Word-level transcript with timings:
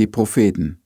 Die 0.00 0.06
Propheten. 0.06 0.80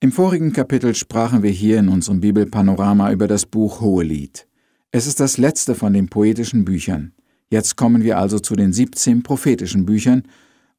Im 0.00 0.10
vorigen 0.10 0.54
Kapitel 0.54 0.94
sprachen 0.94 1.42
wir 1.42 1.50
hier 1.50 1.78
in 1.78 1.90
unserem 1.90 2.20
Bibelpanorama 2.22 3.12
über 3.12 3.28
das 3.28 3.44
Buch 3.44 3.82
Hohelied. 3.82 4.48
Es 4.90 5.06
ist 5.06 5.20
das 5.20 5.36
letzte 5.36 5.74
von 5.74 5.92
den 5.92 6.08
poetischen 6.08 6.64
Büchern. 6.64 7.12
Jetzt 7.50 7.76
kommen 7.76 8.02
wir 8.02 8.16
also 8.16 8.38
zu 8.38 8.56
den 8.56 8.72
17 8.72 9.22
prophetischen 9.22 9.84
Büchern, 9.84 10.22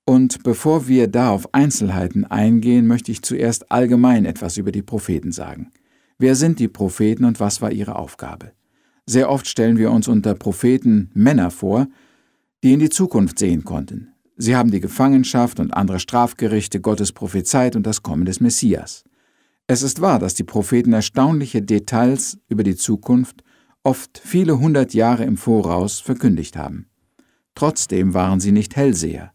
und 0.03 0.41
bevor 0.41 0.87
wir 0.87 1.07
da 1.07 1.29
auf 1.29 1.53
Einzelheiten 1.53 2.25
eingehen, 2.25 2.87
möchte 2.87 3.11
ich 3.11 3.21
zuerst 3.21 3.71
allgemein 3.71 4.25
etwas 4.25 4.57
über 4.57 4.71
die 4.71 4.81
Propheten 4.81 5.31
sagen. 5.31 5.71
Wer 6.17 6.33
sind 6.33 6.57
die 6.57 6.69
Propheten 6.69 7.23
und 7.23 7.39
was 7.39 7.61
war 7.61 7.71
ihre 7.71 7.97
Aufgabe? 7.97 8.53
Sehr 9.05 9.29
oft 9.29 9.47
stellen 9.47 9.77
wir 9.77 9.91
uns 9.91 10.07
unter 10.07 10.33
Propheten 10.33 11.11
Männer 11.13 11.51
vor, 11.51 11.85
die 12.63 12.73
in 12.73 12.79
die 12.79 12.89
Zukunft 12.89 13.37
sehen 13.37 13.63
konnten. 13.63 14.12
Sie 14.35 14.55
haben 14.55 14.71
die 14.71 14.79
Gefangenschaft 14.79 15.59
und 15.59 15.73
andere 15.73 15.99
Strafgerichte 15.99 16.81
Gottes 16.81 17.11
prophezeit 17.11 17.75
und 17.75 17.85
das 17.85 18.01
Kommen 18.01 18.25
des 18.25 18.39
Messias. 18.39 19.03
Es 19.67 19.81
ist 19.81 20.01
wahr, 20.01 20.19
dass 20.19 20.33
die 20.33 20.43
Propheten 20.43 20.93
erstaunliche 20.93 21.61
Details 21.61 22.37
über 22.49 22.63
die 22.63 22.75
Zukunft 22.75 23.43
oft 23.83 24.19
viele 24.23 24.59
hundert 24.59 24.93
Jahre 24.93 25.23
im 25.23 25.37
Voraus 25.37 25.99
verkündigt 25.99 26.57
haben. 26.57 26.87
Trotzdem 27.55 28.13
waren 28.13 28.39
sie 28.39 28.51
nicht 28.51 28.75
Hellseher. 28.75 29.31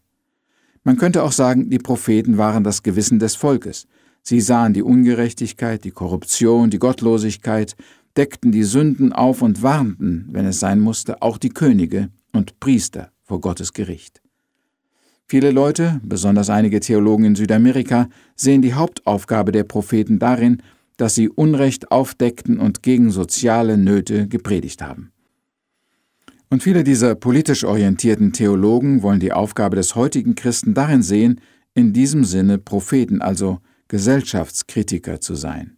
Man 0.83 0.97
könnte 0.97 1.23
auch 1.23 1.31
sagen, 1.31 1.69
die 1.69 1.77
Propheten 1.77 2.37
waren 2.37 2.63
das 2.63 2.83
Gewissen 2.83 3.19
des 3.19 3.35
Volkes. 3.35 3.87
Sie 4.21 4.41
sahen 4.41 4.73
die 4.73 4.83
Ungerechtigkeit, 4.83 5.83
die 5.83 5.91
Korruption, 5.91 6.69
die 6.69 6.79
Gottlosigkeit, 6.79 7.75
deckten 8.17 8.51
die 8.51 8.63
Sünden 8.63 9.13
auf 9.13 9.41
und 9.41 9.61
warnten, 9.61 10.27
wenn 10.31 10.45
es 10.45 10.59
sein 10.59 10.79
musste, 10.79 11.21
auch 11.21 11.37
die 11.37 11.49
Könige 11.49 12.09
und 12.33 12.59
Priester 12.59 13.11
vor 13.23 13.39
Gottes 13.39 13.73
Gericht. 13.73 14.21
Viele 15.31 15.51
Leute, 15.51 16.01
besonders 16.03 16.49
einige 16.49 16.79
Theologen 16.79 17.23
in 17.23 17.35
Südamerika, 17.35 18.09
sehen 18.35 18.63
die 18.63 18.73
Hauptaufgabe 18.73 19.51
der 19.51 19.63
Propheten 19.63 20.17
darin, 20.17 20.63
dass 20.97 21.13
sie 21.13 21.29
Unrecht 21.29 21.91
aufdeckten 21.91 22.57
und 22.57 22.81
gegen 22.81 23.11
soziale 23.11 23.77
Nöte 23.77 24.27
gepredigt 24.27 24.81
haben. 24.81 25.11
Und 26.49 26.63
viele 26.63 26.83
dieser 26.83 27.13
politisch 27.13 27.63
orientierten 27.63 28.33
Theologen 28.33 29.03
wollen 29.03 29.19
die 29.19 29.31
Aufgabe 29.31 29.75
des 29.75 29.93
heutigen 29.93 30.33
Christen 30.33 30.73
darin 30.73 31.03
sehen, 31.03 31.41
in 31.75 31.93
diesem 31.93 32.23
Sinne 32.23 32.57
Propheten, 32.57 33.21
also 33.21 33.59
Gesellschaftskritiker 33.87 35.21
zu 35.21 35.35
sein. 35.35 35.77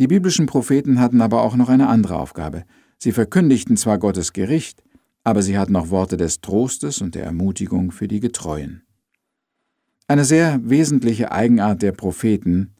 Die 0.00 0.08
biblischen 0.08 0.46
Propheten 0.46 0.98
hatten 0.98 1.20
aber 1.20 1.42
auch 1.42 1.54
noch 1.54 1.68
eine 1.68 1.86
andere 1.86 2.18
Aufgabe. 2.18 2.64
Sie 2.98 3.12
verkündigten 3.12 3.76
zwar 3.76 4.00
Gottes 4.00 4.32
Gericht, 4.32 4.82
aber 5.24 5.42
sie 5.42 5.58
hatten 5.58 5.74
auch 5.74 5.90
Worte 5.90 6.16
des 6.16 6.40
Trostes 6.40 7.00
und 7.00 7.14
der 7.14 7.24
Ermutigung 7.24 7.90
für 7.90 8.06
die 8.06 8.20
Getreuen. 8.20 8.82
Eine 10.06 10.24
sehr 10.24 10.60
wesentliche 10.62 11.32
Eigenart 11.32 11.80
der 11.80 11.92
Propheten, 11.92 12.74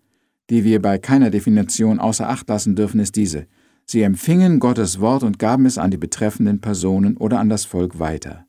die 0.50 0.62
wir 0.62 0.81
bei 0.83 0.98
keiner 0.98 1.31
Definition 1.31 1.98
außer 1.98 2.28
Acht 2.28 2.48
lassen 2.48 2.77
dürfen, 2.77 3.00
ist 3.00 3.17
diese. 3.17 3.47
Sie 3.87 4.03
empfingen 4.03 4.61
Gottes 4.61 5.00
Wort 5.00 5.22
und 5.22 5.39
gaben 5.39 5.65
es 5.65 5.78
an 5.78 5.91
die 5.91 5.97
betreffenden 5.97 6.61
Personen 6.61 7.17
oder 7.17 7.41
an 7.41 7.48
das 7.48 7.65
Volk 7.65 7.98
weiter. 7.98 8.47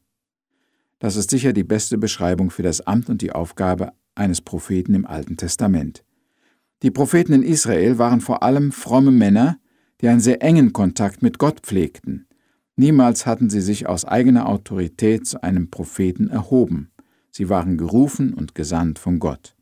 Das 1.00 1.16
ist 1.16 1.30
sicher 1.30 1.54
die 1.54 1.64
beste 1.64 1.98
Beschreibung 1.98 2.52
für 2.52 2.64
das 2.64 2.82
Amt 2.82 3.10
und 3.10 3.22
die 3.22 3.32
Aufgabe 3.32 3.94
eines 4.14 4.42
Propheten 4.42 4.94
im 4.94 5.06
Alten 5.06 5.38
Testament. 5.38 6.04
Die 6.84 6.92
Propheten 6.92 7.34
in 7.34 7.44
Israel 7.44 7.98
waren 7.98 8.22
vor 8.22 8.44
allem 8.44 8.72
fromme 8.72 9.12
Männer, 9.12 9.58
die 10.02 10.10
einen 10.10 10.20
sehr 10.20 10.42
engen 10.42 10.73
Kontakt 10.73 11.22
mit 11.22 11.38
Gott 11.38 11.62
pflegten. 11.62 12.28
Niemals 12.78 13.26
hatten 13.26 13.50
sie 13.50 13.62
sich 13.62 13.88
aus 13.88 14.06
eigener 14.06 14.48
Autorität 14.48 15.26
zu 15.26 15.42
einem 15.42 15.70
Propheten 15.70 16.30
erhoben. 16.30 16.92
Sie 17.32 17.50
waren 17.50 17.78
gerufen 17.78 18.34
und 18.34 18.56
gesandt 18.56 19.00
von 19.00 19.20
Gott. 19.20 19.56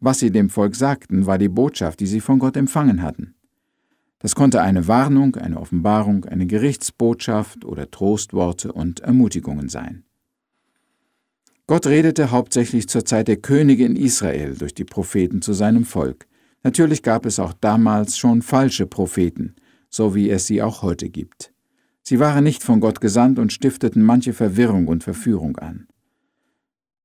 Was 0.00 0.18
sie 0.18 0.30
dem 0.30 0.50
Volk 0.50 0.74
sagten, 0.74 1.26
war 1.26 1.38
die 1.38 1.48
Botschaft, 1.48 2.00
die 2.00 2.06
sie 2.06 2.20
von 2.20 2.38
Gott 2.38 2.56
empfangen 2.56 3.02
hatten. 3.02 3.34
Das 4.18 4.34
konnte 4.34 4.60
eine 4.62 4.88
Warnung, 4.88 5.36
eine 5.36 5.58
Offenbarung, 5.58 6.24
eine 6.24 6.46
Gerichtsbotschaft 6.46 7.64
oder 7.64 7.90
Trostworte 7.90 8.72
und 8.72 9.00
Ermutigungen 9.00 9.68
sein. 9.68 10.04
Gott 11.66 11.86
redete 11.86 12.30
hauptsächlich 12.30 12.88
zur 12.88 13.04
Zeit 13.04 13.28
der 13.28 13.36
Könige 13.36 13.84
in 13.84 13.96
Israel 13.96 14.56
durch 14.56 14.74
die 14.74 14.84
Propheten 14.84 15.40
zu 15.40 15.52
seinem 15.52 15.84
Volk. 15.84 16.26
Natürlich 16.64 17.02
gab 17.02 17.24
es 17.26 17.38
auch 17.38 17.52
damals 17.52 18.18
schon 18.18 18.42
falsche 18.42 18.86
Propheten, 18.86 19.54
so 19.88 20.14
wie 20.14 20.28
es 20.30 20.46
sie 20.46 20.62
auch 20.62 20.82
heute 20.82 21.08
gibt. 21.08 21.52
Sie 22.02 22.18
waren 22.18 22.44
nicht 22.44 22.62
von 22.62 22.80
Gott 22.80 23.00
gesandt 23.00 23.38
und 23.38 23.52
stifteten 23.52 24.02
manche 24.02 24.32
Verwirrung 24.32 24.88
und 24.88 25.04
Verführung 25.04 25.56
an. 25.58 25.86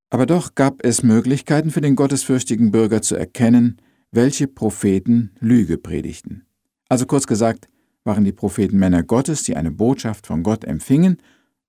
Aber 0.10 0.26
doch 0.26 0.56
gab 0.56 0.84
es 0.84 1.04
Möglichkeiten 1.04 1.72
für 1.72 1.82
den 1.82 1.96
gottesfürchtigen 1.96 2.72
Bürger 2.72 3.02
zu 3.02 3.16
erkennen, 3.16 3.82
welche 4.12 4.48
Propheten 4.48 5.32
Lüge 5.40 5.78
predigten. 5.78 6.46
Also 6.88 7.06
kurz 7.06 7.28
gesagt, 7.28 7.68
waren 8.04 8.24
die 8.24 8.32
Propheten 8.32 8.78
Männer 8.78 9.04
Gottes, 9.04 9.44
die 9.44 9.56
eine 9.56 9.72
Botschaft 9.72 10.28
von 10.28 10.44
Gott 10.44 10.64
empfingen 10.64 11.18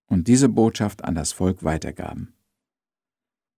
und 0.07 0.29
diese 0.29 0.49
Botschaft 0.49 1.05
an 1.05 1.15
das 1.15 1.33
Volk 1.33 1.65
weitergaben. 1.65 2.35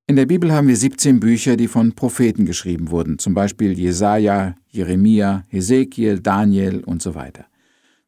In 0.06 0.16
der 0.16 0.24
Bibel 0.24 0.52
haben 0.52 0.68
wir 0.68 0.76
17 0.76 1.20
Bücher, 1.20 1.56
die 1.56 1.68
von 1.68 1.94
Propheten 1.94 2.46
geschrieben 2.46 2.90
wurden, 2.90 3.18
zum 3.18 3.34
Beispiel 3.34 3.78
Jesaja, 3.78 4.54
Jeremia, 4.68 5.42
Hesekiel, 5.48 6.20
Daniel 6.20 6.82
und 6.82 7.02
so 7.02 7.14
weiter. 7.14 7.44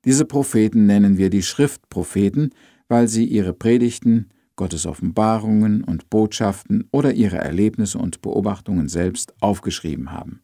Diese 0.05 0.25
Propheten 0.25 0.87
nennen 0.87 1.19
wir 1.19 1.31
die 1.31 1.43
Schriftpropheten, 1.43 2.51
weil 2.89 3.09
sie 3.09 3.25
ihre 3.25 3.53
Predigten, 3.53 4.31
Gottes 4.57 4.85
Offenbarungen 4.85 5.85
und 5.85 6.11
Botschaften 6.11 6.89
oder 6.91 7.15
ihre 7.15 7.39
Erlebnisse 7.39 7.99
und 7.99 8.21
Beobachtungen 8.21 8.89
selbst 8.89 9.33
aufgeschrieben 9.41 10.13
haben. 10.13 10.41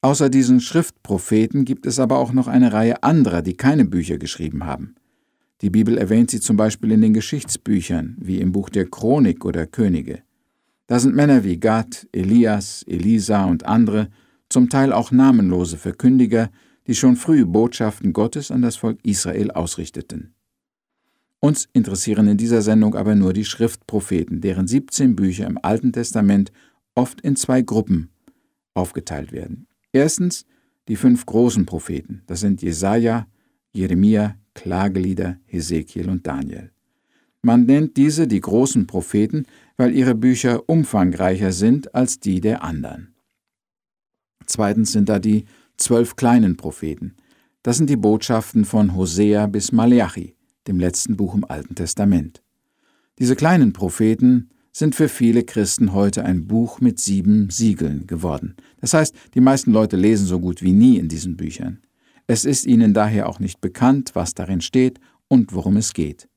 Außer 0.00 0.30
diesen 0.30 0.60
Schriftpropheten 0.60 1.64
gibt 1.64 1.84
es 1.84 1.98
aber 1.98 2.18
auch 2.18 2.32
noch 2.32 2.46
eine 2.46 2.72
Reihe 2.72 3.02
anderer, 3.02 3.42
die 3.42 3.56
keine 3.56 3.84
Bücher 3.84 4.18
geschrieben 4.18 4.64
haben. 4.64 4.94
Die 5.62 5.70
Bibel 5.70 5.98
erwähnt 5.98 6.30
sie 6.30 6.40
zum 6.40 6.56
Beispiel 6.56 6.92
in 6.92 7.00
den 7.00 7.14
Geschichtsbüchern, 7.14 8.16
wie 8.20 8.40
im 8.40 8.52
Buch 8.52 8.68
der 8.68 8.86
Chronik 8.86 9.44
oder 9.44 9.66
Könige. 9.66 10.22
Da 10.86 11.00
sind 11.00 11.14
Männer 11.14 11.44
wie 11.44 11.58
Gad, 11.58 12.06
Elias, 12.12 12.84
Elisa 12.86 13.46
und 13.46 13.66
andere, 13.66 14.08
zum 14.48 14.68
Teil 14.68 14.92
auch 14.92 15.10
namenlose 15.10 15.76
Verkündiger, 15.76 16.50
die 16.86 16.94
schon 16.94 17.16
früh 17.16 17.44
Botschaften 17.44 18.12
Gottes 18.12 18.50
an 18.50 18.62
das 18.62 18.76
Volk 18.76 18.98
Israel 19.02 19.50
ausrichteten. 19.50 20.34
Uns 21.40 21.68
interessieren 21.72 22.28
in 22.28 22.36
dieser 22.36 22.62
Sendung 22.62 22.94
aber 22.94 23.14
nur 23.14 23.32
die 23.32 23.44
Schriftpropheten, 23.44 24.40
deren 24.40 24.66
17 24.66 25.14
Bücher 25.16 25.46
im 25.46 25.58
Alten 25.62 25.92
Testament 25.92 26.50
oft 26.94 27.20
in 27.20 27.36
zwei 27.36 27.62
Gruppen 27.62 28.10
aufgeteilt 28.74 29.32
werden. 29.32 29.66
Erstens 29.92 30.44
die 30.88 30.96
fünf 30.96 31.26
großen 31.26 31.66
Propheten, 31.66 32.22
das 32.26 32.40
sind 32.40 32.62
Jesaja, 32.62 33.26
Jeremia, 33.72 34.36
Klagelieder, 34.54 35.38
Hesekiel 35.44 36.08
und 36.08 36.26
Daniel. 36.26 36.70
Man 37.42 37.66
nennt 37.66 37.96
diese 37.96 38.26
die 38.26 38.40
großen 38.40 38.86
Propheten, 38.86 39.44
weil 39.76 39.94
ihre 39.94 40.14
Bücher 40.14 40.68
umfangreicher 40.68 41.52
sind 41.52 41.94
als 41.94 42.18
die 42.18 42.40
der 42.40 42.64
anderen. 42.64 43.14
Zweitens 44.46 44.92
sind 44.92 45.08
da 45.08 45.18
die 45.18 45.44
zwölf 45.76 46.16
kleinen 46.16 46.56
Propheten. 46.56 47.14
Das 47.62 47.76
sind 47.76 47.90
die 47.90 47.96
Botschaften 47.96 48.64
von 48.64 48.94
Hosea 48.94 49.46
bis 49.46 49.72
Maleachi, 49.72 50.36
dem 50.66 50.78
letzten 50.78 51.16
Buch 51.16 51.34
im 51.34 51.44
Alten 51.44 51.74
Testament. 51.74 52.42
Diese 53.18 53.36
kleinen 53.36 53.72
Propheten 53.72 54.50
sind 54.72 54.94
für 54.94 55.08
viele 55.08 55.42
Christen 55.42 55.94
heute 55.94 56.24
ein 56.24 56.46
Buch 56.46 56.80
mit 56.80 57.00
sieben 57.00 57.48
Siegeln 57.50 58.06
geworden. 58.06 58.56
Das 58.80 58.92
heißt, 58.92 59.14
die 59.34 59.40
meisten 59.40 59.72
Leute 59.72 59.96
lesen 59.96 60.26
so 60.26 60.38
gut 60.38 60.62
wie 60.62 60.72
nie 60.72 60.98
in 60.98 61.08
diesen 61.08 61.36
Büchern. 61.36 61.80
Es 62.26 62.44
ist 62.44 62.66
ihnen 62.66 62.92
daher 62.92 63.28
auch 63.28 63.38
nicht 63.38 63.60
bekannt, 63.60 64.10
was 64.14 64.34
darin 64.34 64.60
steht 64.60 65.00
und 65.28 65.54
worum 65.54 65.76
es 65.76 65.94
geht. 65.94 66.28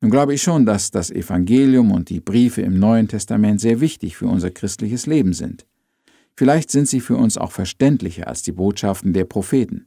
Nun 0.00 0.10
glaube 0.10 0.34
ich 0.34 0.42
schon, 0.42 0.66
dass 0.66 0.90
das 0.90 1.10
Evangelium 1.10 1.92
und 1.92 2.10
die 2.10 2.20
Briefe 2.20 2.60
im 2.62 2.78
Neuen 2.78 3.08
Testament 3.08 3.60
sehr 3.60 3.80
wichtig 3.80 4.16
für 4.16 4.26
unser 4.26 4.50
christliches 4.50 5.06
Leben 5.06 5.32
sind. 5.32 5.64
Vielleicht 6.36 6.70
sind 6.70 6.88
sie 6.88 7.00
für 7.00 7.16
uns 7.16 7.38
auch 7.38 7.52
verständlicher 7.52 8.26
als 8.26 8.42
die 8.42 8.52
Botschaften 8.52 9.12
der 9.12 9.24
Propheten. 9.24 9.86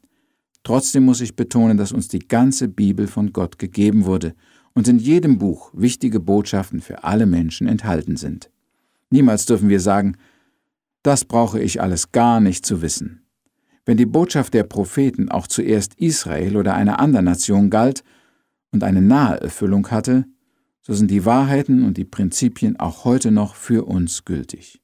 Trotzdem 0.63 1.03
muss 1.03 1.21
ich 1.21 1.35
betonen, 1.35 1.77
dass 1.77 1.91
uns 1.91 2.07
die 2.07 2.19
ganze 2.19 2.67
Bibel 2.67 3.07
von 3.07 3.33
Gott 3.33 3.59
gegeben 3.59 4.05
wurde 4.05 4.33
und 4.73 4.87
in 4.87 4.99
jedem 4.99 5.37
Buch 5.37 5.71
wichtige 5.73 6.19
Botschaften 6.19 6.81
für 6.81 7.03
alle 7.03 7.25
Menschen 7.25 7.67
enthalten 7.67 8.15
sind. 8.15 8.49
Niemals 9.09 9.45
dürfen 9.45 9.69
wir 9.69 9.79
sagen, 9.79 10.17
das 11.03 11.25
brauche 11.25 11.59
ich 11.59 11.81
alles 11.81 12.11
gar 12.11 12.39
nicht 12.39 12.65
zu 12.65 12.81
wissen. 12.81 13.21
Wenn 13.85 13.97
die 13.97 14.05
Botschaft 14.05 14.53
der 14.53 14.63
Propheten 14.63 15.29
auch 15.29 15.47
zuerst 15.47 15.93
Israel 15.95 16.57
oder 16.57 16.75
einer 16.75 16.99
anderen 16.99 17.25
Nation 17.25 17.69
galt 17.69 18.03
und 18.71 18.83
eine 18.83 19.01
nahe 19.01 19.39
Erfüllung 19.39 19.89
hatte, 19.89 20.25
so 20.81 20.93
sind 20.93 21.09
die 21.09 21.25
Wahrheiten 21.25 21.83
und 21.83 21.97
die 21.97 22.05
Prinzipien 22.05 22.77
auch 22.77 23.05
heute 23.05 23.31
noch 23.31 23.55
für 23.55 23.85
uns 23.85 24.25
gültig. 24.25 24.81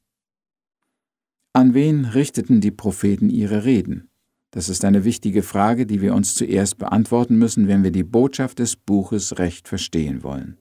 An 1.56 1.76
wen 1.76 2.06
richteten 2.06 2.62
die 2.62 2.72
Propheten 2.72 3.30
ihre 3.30 3.64
Reden? 3.64 4.10
Das 4.50 4.70
ist 4.70 4.84
eine 4.86 5.04
wichtige 5.04 5.44
Frage, 5.44 5.86
die 5.86 6.02
wir 6.02 6.16
uns 6.16 6.34
zuerst 6.34 6.80
beantworten 6.80 7.38
müssen, 7.38 7.68
wenn 7.68 7.84
wir 7.84 7.92
die 7.92 8.02
Botschaft 8.02 8.58
des 8.58 8.76
Buches 8.76 9.38
recht 9.38 9.68
verstehen 9.68 10.24
wollen. 10.24 10.58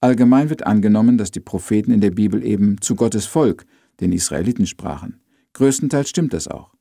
Allgemein 0.00 0.48
wird 0.48 0.66
angenommen, 0.66 1.18
dass 1.18 1.30
die 1.30 1.40
Propheten 1.40 1.90
in 1.90 2.00
der 2.00 2.10
Bibel 2.10 2.42
eben 2.42 2.80
zu 2.80 2.96
Gottes 2.96 3.26
Volk, 3.26 3.66
den 4.00 4.12
Israeliten 4.12 4.66
sprachen. 4.66 5.20
Größtenteils 5.52 6.08
stimmt 6.08 6.32
das 6.32 6.48
auch. 6.48 6.72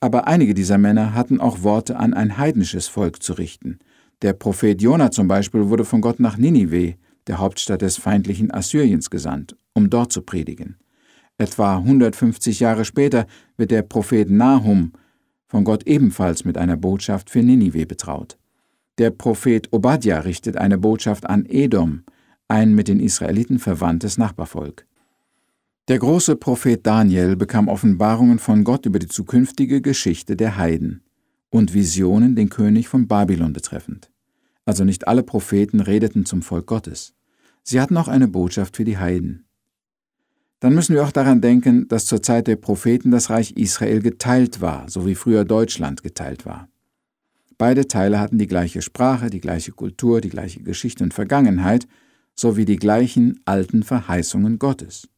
Aber 0.00 0.26
einige 0.26 0.54
dieser 0.54 0.78
Männer 0.78 1.12
hatten 1.12 1.42
auch 1.42 1.62
Worte 1.62 1.96
an 1.98 2.14
ein 2.14 2.38
heidnisches 2.38 2.88
Volk 2.88 3.22
zu 3.22 3.34
richten. 3.34 3.80
Der 4.22 4.32
Prophet 4.32 4.80
Jona 4.80 5.10
zum 5.10 5.28
Beispiel 5.28 5.68
wurde 5.68 5.84
von 5.84 6.00
Gott 6.00 6.20
nach 6.20 6.38
Ninive, 6.38 6.94
der 7.26 7.36
Hauptstadt 7.36 7.82
des 7.82 7.98
feindlichen 7.98 8.50
Assyriens, 8.50 9.10
gesandt, 9.10 9.56
um 9.74 9.90
dort 9.90 10.10
zu 10.10 10.22
predigen. 10.22 10.78
Etwa 11.38 11.78
150 11.78 12.60
Jahre 12.60 12.84
später 12.84 13.26
wird 13.56 13.70
der 13.70 13.82
Prophet 13.82 14.30
Nahum 14.30 14.92
von 15.46 15.64
Gott 15.64 15.86
ebenfalls 15.86 16.44
mit 16.44 16.56
einer 16.56 16.76
Botschaft 16.76 17.30
für 17.30 17.42
Ninive 17.42 17.86
betraut. 17.86 18.38
Der 18.98 19.10
Prophet 19.10 19.72
Obadja 19.72 20.20
richtet 20.20 20.56
eine 20.56 20.78
Botschaft 20.78 21.28
an 21.28 21.46
Edom, 21.46 22.04
ein 22.48 22.74
mit 22.74 22.88
den 22.88 23.00
Israeliten 23.00 23.58
verwandtes 23.58 24.18
Nachbarvolk. 24.18 24.86
Der 25.88 25.98
große 25.98 26.36
Prophet 26.36 26.86
Daniel 26.86 27.34
bekam 27.34 27.68
Offenbarungen 27.68 28.38
von 28.38 28.62
Gott 28.62 28.86
über 28.86 28.98
die 28.98 29.08
zukünftige 29.08 29.80
Geschichte 29.80 30.36
der 30.36 30.56
Heiden 30.56 31.02
und 31.50 31.74
Visionen 31.74 32.36
den 32.36 32.50
König 32.50 32.88
von 32.88 33.08
Babylon 33.08 33.52
betreffend. 33.52 34.10
Also 34.64 34.84
nicht 34.84 35.08
alle 35.08 35.22
Propheten 35.22 35.80
redeten 35.80 36.24
zum 36.24 36.42
Volk 36.42 36.66
Gottes. 36.66 37.14
Sie 37.62 37.80
hatten 37.80 37.96
auch 37.96 38.08
eine 38.08 38.28
Botschaft 38.28 38.76
für 38.76 38.84
die 38.84 38.98
Heiden. 38.98 39.44
Dann 40.62 40.76
müssen 40.76 40.94
wir 40.94 41.02
auch 41.02 41.10
daran 41.10 41.40
denken, 41.40 41.88
dass 41.88 42.06
zur 42.06 42.22
Zeit 42.22 42.46
der 42.46 42.54
Propheten 42.54 43.10
das 43.10 43.30
Reich 43.30 43.56
Israel 43.56 44.00
geteilt 44.00 44.60
war, 44.60 44.88
so 44.88 45.04
wie 45.08 45.16
früher 45.16 45.44
Deutschland 45.44 46.04
geteilt 46.04 46.46
war. 46.46 46.68
Beide 47.58 47.88
Teile 47.88 48.20
hatten 48.20 48.38
die 48.38 48.46
gleiche 48.46 48.80
Sprache, 48.80 49.28
die 49.28 49.40
gleiche 49.40 49.72
Kultur, 49.72 50.20
die 50.20 50.28
gleiche 50.28 50.62
Geschichte 50.62 51.02
und 51.02 51.14
Vergangenheit, 51.14 51.88
sowie 52.36 52.64
die 52.64 52.76
gleichen 52.76 53.40
alten 53.44 53.82
Verheißungen 53.82 54.60
Gottes. 54.60 55.08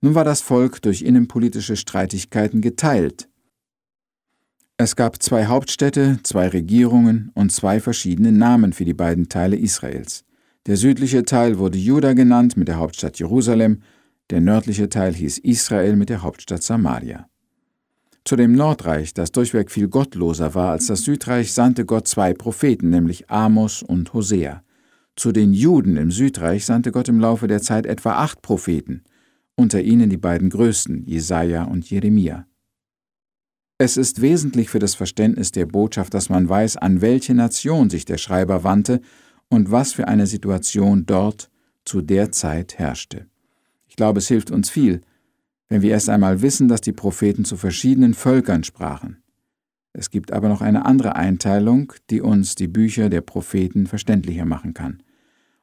Nun 0.00 0.14
war 0.14 0.22
das 0.22 0.42
Volk 0.42 0.80
durch 0.82 1.02
innenpolitische 1.02 1.74
Streitigkeiten 1.74 2.60
geteilt. 2.60 3.28
Es 4.76 4.94
gab 4.94 5.20
zwei 5.20 5.46
Hauptstädte, 5.46 6.20
zwei 6.22 6.46
Regierungen 6.46 7.32
und 7.34 7.50
zwei 7.50 7.80
verschiedene 7.80 8.30
Namen 8.30 8.72
für 8.72 8.84
die 8.84 8.94
beiden 8.94 9.28
Teile 9.28 9.56
Israels. 9.56 10.24
Der 10.66 10.76
südliche 10.76 11.24
Teil 11.24 11.58
wurde 11.58 11.78
Juda 11.78 12.12
genannt 12.12 12.56
mit 12.56 12.68
der 12.68 12.76
Hauptstadt 12.76 13.18
Jerusalem, 13.18 13.82
der 14.30 14.40
nördliche 14.40 14.88
Teil 14.88 15.14
hieß 15.14 15.38
Israel 15.38 15.96
mit 15.96 16.08
der 16.08 16.22
Hauptstadt 16.22 16.62
Samaria. 16.62 17.28
Zu 18.24 18.36
dem 18.36 18.52
Nordreich, 18.52 19.14
das 19.14 19.32
durchweg 19.32 19.70
viel 19.70 19.88
gottloser 19.88 20.54
war 20.54 20.72
als 20.72 20.86
das 20.86 21.02
Südreich, 21.02 21.52
sandte 21.52 21.86
Gott 21.86 22.06
zwei 22.06 22.34
Propheten, 22.34 22.90
nämlich 22.90 23.30
Amos 23.30 23.82
und 23.82 24.12
Hosea. 24.12 24.62
Zu 25.16 25.32
den 25.32 25.54
Juden 25.54 25.96
im 25.96 26.10
Südreich 26.10 26.66
sandte 26.66 26.92
Gott 26.92 27.08
im 27.08 27.20
Laufe 27.20 27.46
der 27.46 27.62
Zeit 27.62 27.86
etwa 27.86 28.12
acht 28.12 28.42
Propheten, 28.42 29.02
unter 29.56 29.80
ihnen 29.80 30.10
die 30.10 30.18
beiden 30.18 30.50
größten, 30.50 31.06
Jesaja 31.06 31.64
und 31.64 31.88
Jeremia. 31.88 32.46
Es 33.78 33.96
ist 33.96 34.20
wesentlich 34.20 34.68
für 34.68 34.78
das 34.78 34.94
Verständnis 34.94 35.52
der 35.52 35.66
Botschaft, 35.66 36.12
dass 36.12 36.28
man 36.28 36.48
weiß, 36.48 36.76
an 36.76 37.00
welche 37.00 37.32
Nation 37.32 37.90
sich 37.90 38.04
der 38.04 38.18
Schreiber 38.18 38.62
wandte 38.62 39.00
und 39.48 39.70
was 39.70 39.92
für 39.92 40.06
eine 40.06 40.26
Situation 40.26 41.06
dort 41.06 41.50
zu 41.84 42.02
der 42.02 42.30
Zeit 42.30 42.78
herrschte. 42.78 43.26
Ich 43.98 44.00
glaube, 44.00 44.20
es 44.20 44.28
hilft 44.28 44.52
uns 44.52 44.70
viel, 44.70 45.00
wenn 45.68 45.82
wir 45.82 45.90
erst 45.90 46.08
einmal 46.08 46.40
wissen, 46.40 46.68
dass 46.68 46.80
die 46.80 46.92
Propheten 46.92 47.44
zu 47.44 47.56
verschiedenen 47.56 48.14
Völkern 48.14 48.62
sprachen. 48.62 49.24
Es 49.92 50.10
gibt 50.10 50.32
aber 50.32 50.48
noch 50.48 50.60
eine 50.60 50.86
andere 50.86 51.16
Einteilung, 51.16 51.92
die 52.08 52.20
uns 52.20 52.54
die 52.54 52.68
Bücher 52.68 53.08
der 53.08 53.22
Propheten 53.22 53.88
verständlicher 53.88 54.44
machen 54.44 54.72
kann. 54.72 55.02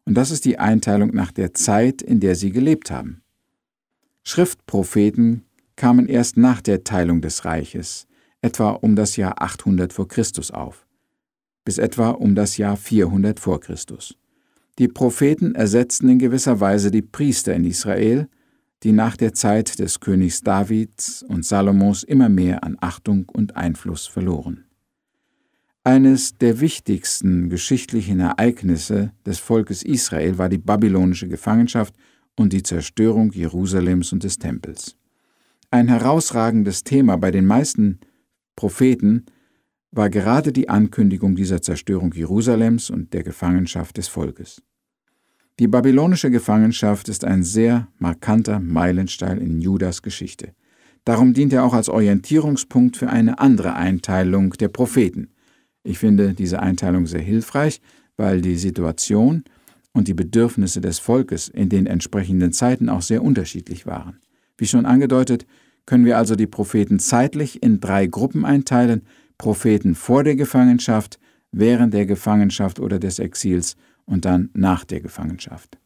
Und 0.04 0.16
das 0.16 0.32
ist 0.32 0.44
die 0.44 0.60
Einteilung 0.60 1.12
nach 1.16 1.32
der 1.32 1.54
Zeit, 1.54 2.02
in 2.02 2.20
der 2.20 2.36
sie 2.36 2.52
gelebt 2.52 2.92
haben. 2.92 3.22
Schriftpropheten 4.24 5.46
kamen 5.78 6.10
erst 6.10 6.36
nach 6.36 6.60
der 6.60 6.84
Teilung 6.84 7.22
des 7.22 7.46
Reiches, 7.46 8.06
etwa 8.42 8.72
um 8.72 8.98
das 8.98 9.16
Jahr 9.16 9.42
800 9.42 9.94
vor 9.94 10.10
Christus 10.10 10.52
auf, 10.52 10.86
bis 11.64 11.78
etwa 11.78 12.10
um 12.10 12.36
das 12.36 12.58
Jahr 12.58 12.76
400 12.76 13.40
vor 13.40 13.62
Christus. 13.62 14.18
Die 14.78 14.88
Propheten 14.90 15.56
ersetzten 15.56 16.10
in 16.10 16.20
gewisser 16.20 16.60
Weise 16.60 16.92
die 16.92 17.02
Priester 17.02 17.54
in 17.54 17.64
Israel, 17.64 18.28
die 18.84 18.92
nach 18.92 19.16
der 19.16 19.34
Zeit 19.34 19.80
des 19.80 20.02
Königs 20.02 20.42
Davids 20.42 21.24
und 21.24 21.46
Salomos 21.46 22.04
immer 22.04 22.30
mehr 22.30 22.64
an 22.64 22.78
Achtung 22.82 23.28
und 23.32 23.56
Einfluss 23.56 24.06
verloren. 24.06 24.66
Eines 25.84 26.38
der 26.38 26.60
wichtigsten 26.60 27.50
geschichtlichen 27.50 28.20
Ereignisse 28.20 29.14
des 29.26 29.40
Volkes 29.40 29.84
Israel 29.84 30.38
war 30.38 30.50
die 30.50 30.58
babylonische 30.58 31.28
Gefangenschaft 31.28 31.94
und 32.36 32.54
die 32.54 32.64
Zerstörung 32.64 33.32
Jerusalems 33.32 34.12
und 34.12 34.24
des 34.24 34.40
Tempels. 34.40 34.98
Ein 35.72 35.88
herausragendes 35.88 36.84
Thema 36.84 37.18
bei 37.18 37.32
den 37.32 37.46
meisten 37.46 38.00
Propheten 38.56 39.26
war 39.96 40.10
gerade 40.10 40.52
die 40.52 40.70
Ankündigung 40.70 41.36
dieser 41.36 41.62
Zerstörung 41.62 42.14
Jerusalems 42.14 42.90
und 42.90 43.14
der 43.14 43.24
Gefangenschaft 43.24 43.98
des 43.98 44.08
Volkes. 44.08 44.62
Die 45.60 45.68
babylonische 45.68 46.30
Gefangenschaft 46.32 47.08
ist 47.08 47.24
ein 47.24 47.44
sehr 47.44 47.88
markanter 47.98 48.60
Meilenstein 48.60 49.38
in 49.38 49.62
Judas 49.62 50.02
Geschichte. 50.02 50.54
Darum 51.06 51.34
dient 51.34 51.54
er 51.54 51.64
auch 51.64 51.74
als 51.74 51.88
Orientierungspunkt 51.88 52.98
für 52.98 53.10
eine 53.10 53.40
andere 53.40 53.76
Einteilung 53.76 54.52
der 54.52 54.68
Propheten, 54.68 55.30
ich 55.86 56.00
finde 56.00 56.34
diese 56.34 56.62
Einteilung 56.62 57.06
sehr 57.06 57.22
hilfreich, 57.22 57.80
weil 58.18 58.42
die 58.42 58.56
Situation 58.56 59.44
und 59.94 60.08
die 60.08 60.16
Bedürfnisse 60.16 60.82
des 60.82 60.98
Volkes 60.98 61.48
in 61.48 61.70
den 61.70 61.86
entsprechenden 61.86 62.52
Zeiten 62.52 62.90
auch 62.90 63.04
sehr 63.04 63.24
unterschiedlich 63.24 63.86
waren. 63.86 64.18
Wie 64.58 64.66
schon 64.66 64.88
angedeutet, 64.88 65.46
können 65.86 66.04
wir 66.04 66.18
also 66.18 66.36
die 66.36 66.48
Propheten 66.48 66.98
zeitlich 66.98 67.62
in 67.62 67.80
drei 67.80 68.08
Gruppen 68.08 68.46
einteilen, 68.46 69.04
Propheten 69.38 69.96
vor 69.96 70.24
der 70.24 70.36
Gefangenschaft, 70.36 71.20
während 71.52 71.94
der 71.94 72.06
Gefangenschaft 72.06 72.80
oder 72.80 73.00
des 73.00 73.20
Exils 73.20 73.76
und 74.06 74.26
dann 74.26 74.50
nach 74.54 74.86
der 74.86 75.02
Gefangenschaft. 75.02 75.78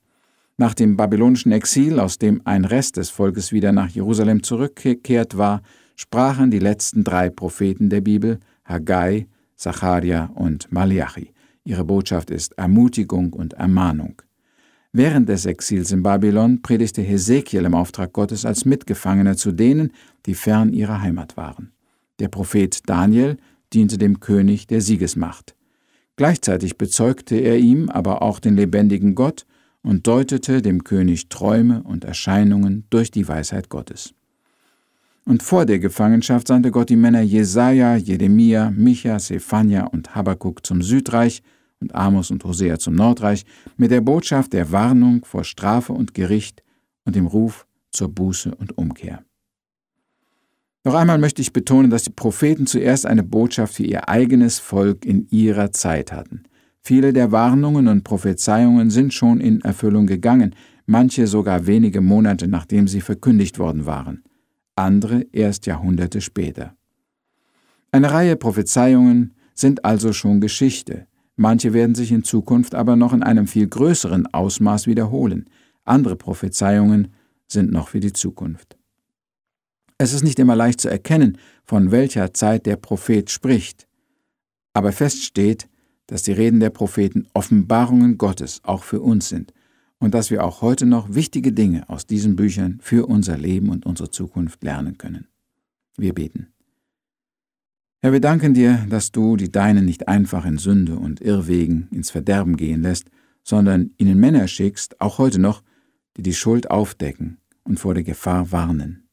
Nach 0.57 0.73
dem 0.73 0.97
babylonischen 0.97 1.51
Exil, 1.53 1.99
aus 1.99 2.17
dem 2.17 2.41
ein 2.43 2.65
Rest 2.65 2.97
des 2.97 3.09
Volkes 3.09 3.53
wieder 3.53 3.71
nach 3.71 3.89
Jerusalem 3.89 4.43
zurückgekehrt 4.43 5.37
war, 5.37 5.61
sprachen 5.95 6.51
die 6.51 6.59
letzten 6.59 7.03
drei 7.03 7.29
Propheten 7.29 7.89
der 7.89 8.01
Bibel, 8.01 8.39
Haggai, 8.65 9.27
Zacharia 9.55 10.25
und 10.35 10.71
Malachi. 10.71 11.33
Ihre 11.63 11.85
Botschaft 11.85 12.29
ist 12.29 12.57
Ermutigung 12.57 13.31
und 13.33 13.53
Ermahnung. 13.53 14.21
Während 14.91 15.29
des 15.29 15.45
Exils 15.45 15.91
in 15.91 16.01
Babylon 16.01 16.61
predigte 16.61 17.01
Hesekiel 17.01 17.63
im 17.63 17.75
Auftrag 17.75 18.11
Gottes 18.11 18.43
als 18.45 18.65
Mitgefangener 18.65 19.37
zu 19.37 19.51
denen, 19.51 19.91
die 20.25 20.33
fern 20.33 20.73
ihrer 20.73 21.01
Heimat 21.01 21.37
waren. 21.37 21.71
Der 22.19 22.27
Prophet 22.27 22.81
Daniel 22.85 23.37
diente 23.73 23.97
dem 23.97 24.19
König 24.19 24.67
der 24.67 24.81
Siegesmacht. 24.81 25.55
Gleichzeitig 26.15 26.77
bezeugte 26.77 27.35
er 27.35 27.57
ihm 27.57 27.89
aber 27.89 28.21
auch 28.21 28.39
den 28.39 28.55
lebendigen 28.55 29.15
Gott 29.15 29.45
und 29.81 30.05
deutete 30.05 30.61
dem 30.61 30.83
König 30.83 31.29
Träume 31.29 31.83
und 31.83 32.03
Erscheinungen 32.03 32.85
durch 32.89 33.11
die 33.11 33.27
Weisheit 33.27 33.69
Gottes. 33.69 34.13
Und 35.25 35.43
vor 35.43 35.65
der 35.65 35.79
Gefangenschaft 35.79 36.47
sandte 36.47 36.71
Gott 36.71 36.89
die 36.89 36.95
Männer 36.95 37.21
Jesaja, 37.21 37.95
Jeremia, 37.95 38.71
Micha, 38.71 39.19
Sephania 39.19 39.85
und 39.85 40.15
Habakuk 40.15 40.65
zum 40.65 40.81
Südreich 40.81 41.43
und 41.79 41.95
Amos 41.95 42.31
und 42.31 42.43
Hosea 42.43 42.79
zum 42.79 42.95
Nordreich 42.95 43.45
mit 43.77 43.91
der 43.91 44.01
Botschaft 44.01 44.53
der 44.53 44.71
Warnung 44.71 45.23
vor 45.23 45.43
Strafe 45.43 45.93
und 45.93 46.13
Gericht 46.13 46.63
und 47.05 47.15
dem 47.15 47.27
Ruf 47.27 47.65
zur 47.91 48.09
Buße 48.09 48.53
und 48.55 48.77
Umkehr. 48.77 49.23
Noch 50.89 50.95
einmal 50.95 51.19
möchte 51.19 51.43
ich 51.43 51.53
betonen, 51.53 51.91
dass 51.91 52.01
die 52.01 52.09
Propheten 52.09 52.65
zuerst 52.65 53.05
eine 53.05 53.21
Botschaft 53.21 53.75
für 53.75 53.83
ihr 53.83 54.09
eigenes 54.09 54.57
Volk 54.57 55.05
in 55.05 55.27
ihrer 55.29 55.71
Zeit 55.71 56.11
hatten. 56.11 56.45
Viele 56.81 57.13
der 57.13 57.31
Warnungen 57.31 57.87
und 57.87 58.03
Prophezeiungen 58.03 58.89
sind 58.89 59.13
schon 59.13 59.39
in 59.39 59.61
Erfüllung 59.61 60.07
gegangen, 60.07 60.55
manche 60.87 61.27
sogar 61.27 61.67
wenige 61.67 62.01
Monate 62.01 62.47
nachdem 62.47 62.87
sie 62.87 63.01
verkündigt 63.01 63.59
worden 63.59 63.85
waren 63.85 64.23
andere 64.75 65.27
erst 65.31 65.67
Jahrhunderte 65.67 66.21
später. 66.21 66.75
Eine 67.91 68.11
Reihe 68.11 68.35
Prophezeiungen 68.35 69.35
sind 69.53 69.85
also 69.85 70.11
schon 70.11 70.41
Geschichte, 70.41 71.05
manche 71.35 71.71
werden 71.71 71.93
sich 71.93 72.11
in 72.11 72.23
Zukunft 72.23 72.73
aber 72.73 72.95
noch 72.95 73.13
in 73.13 73.21
einem 73.21 73.45
viel 73.45 73.67
größeren 73.67 74.25
Ausmaß 74.33 74.87
wiederholen, 74.87 75.51
andere 75.85 76.15
Prophezeiungen 76.15 77.09
sind 77.47 77.71
noch 77.71 77.89
für 77.89 77.99
die 77.99 78.13
Zukunft. 78.13 78.78
Es 80.01 80.13
ist 80.13 80.23
nicht 80.23 80.39
immer 80.39 80.55
leicht 80.55 80.79
zu 80.79 80.89
erkennen, 80.89 81.37
von 81.65 81.91
welcher 81.91 82.33
Zeit 82.33 82.65
der 82.65 82.77
Prophet 82.77 83.29
spricht, 83.29 83.85
aber 84.71 84.93
fest 84.93 85.25
steht, 85.25 85.67
dass 86.07 86.23
die 86.23 86.31
Reden 86.31 86.61
der 86.61 86.69
Propheten 86.69 87.27
Offenbarungen 87.33 88.17
Gottes 88.17 88.61
auch 88.63 88.83
für 88.83 89.01
uns 89.01 89.27
sind 89.27 89.53
und 89.99 90.13
dass 90.13 90.31
wir 90.31 90.45
auch 90.45 90.61
heute 90.61 90.85
noch 90.85 91.13
wichtige 91.13 91.51
Dinge 91.51 91.87
aus 91.89 92.07
diesen 92.07 92.37
Büchern 92.37 92.79
für 92.81 93.07
unser 93.07 93.37
Leben 93.37 93.69
und 93.69 93.85
unsere 93.85 94.09
Zukunft 94.09 94.63
lernen 94.63 94.97
können. 94.97 95.27
Wir 95.97 96.13
beten. 96.13 96.47
Herr, 98.01 98.13
wir 98.13 98.21
danken 98.21 98.53
dir, 98.53 98.85
dass 98.89 99.11
du 99.11 99.35
die 99.35 99.51
Deinen 99.51 99.83
nicht 99.83 100.07
einfach 100.07 100.45
in 100.45 100.57
Sünde 100.57 100.95
und 100.95 101.19
Irrwegen 101.19 101.89
ins 101.91 102.09
Verderben 102.09 102.55
gehen 102.55 102.81
lässt, 102.81 103.09
sondern 103.43 103.91
ihnen 103.97 104.17
Männer 104.17 104.47
schickst, 104.47 105.01
auch 105.01 105.17
heute 105.17 105.39
noch, 105.39 105.61
die 106.15 106.23
die 106.23 106.33
Schuld 106.33 106.71
aufdecken 106.71 107.39
und 107.63 107.81
vor 107.81 107.93
der 107.93 108.03
Gefahr 108.03 108.53
warnen. 108.53 109.08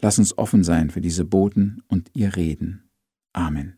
Lass 0.00 0.18
uns 0.18 0.36
offen 0.38 0.62
sein 0.62 0.90
für 0.90 1.00
diese 1.00 1.24
Boten 1.24 1.82
und 1.88 2.10
ihr 2.14 2.36
Reden. 2.36 2.90
Amen. 3.32 3.77